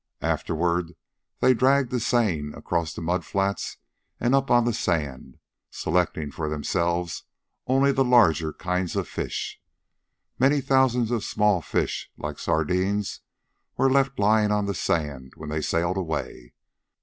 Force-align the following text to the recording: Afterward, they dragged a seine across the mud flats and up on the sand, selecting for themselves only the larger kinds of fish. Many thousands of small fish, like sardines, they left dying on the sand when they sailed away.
Afterward, 0.23 0.95
they 1.41 1.53
dragged 1.53 1.93
a 1.93 1.99
seine 1.99 2.53
across 2.55 2.91
the 2.91 3.03
mud 3.03 3.23
flats 3.23 3.77
and 4.19 4.33
up 4.33 4.49
on 4.49 4.65
the 4.65 4.73
sand, 4.73 5.37
selecting 5.69 6.31
for 6.31 6.49
themselves 6.49 7.25
only 7.67 7.91
the 7.91 8.03
larger 8.03 8.51
kinds 8.51 8.95
of 8.95 9.07
fish. 9.07 9.61
Many 10.39 10.59
thousands 10.59 11.11
of 11.11 11.23
small 11.23 11.61
fish, 11.61 12.09
like 12.17 12.39
sardines, 12.39 13.19
they 13.77 13.83
left 13.83 14.15
dying 14.15 14.49
on 14.51 14.65
the 14.65 14.73
sand 14.73 15.33
when 15.35 15.49
they 15.49 15.61
sailed 15.61 15.97
away. 15.97 16.55